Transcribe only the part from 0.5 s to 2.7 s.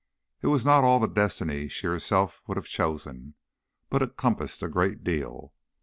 not all the destiny she herself would have